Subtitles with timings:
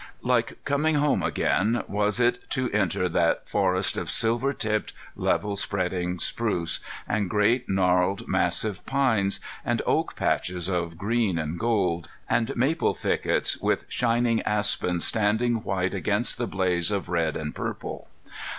[0.23, 6.17] Like coming home again was it to enter that forest of silver tipped, level spreading
[6.17, 12.95] spruce, and great, gnarled, massive pines, and oak patches of green and gold, and maple
[12.95, 18.07] thickets, with shining aspens standing white against the blaze of red and purple.